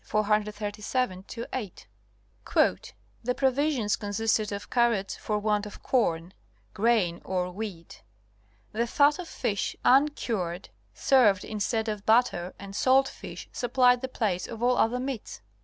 [0.03, 1.87] 487 8.
[2.43, 6.33] ''The provisions consisted of Carrots for want of Corn
[6.73, 8.01] (=grain or wheat),
[8.71, 14.47] the fat of Fish uncured served instead of Butter and salt fish supplied the place
[14.47, 15.41] of all other meats."